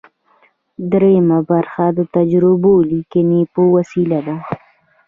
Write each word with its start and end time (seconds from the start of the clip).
دریمه 0.91 1.39
برخه 1.49 1.85
د 1.97 1.99
تجربوي 2.15 2.79
لیکنې 2.91 3.41
په 3.53 3.61
وسیله 3.75 4.19
ده. 4.27 4.37